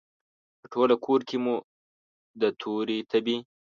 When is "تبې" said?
3.11-3.37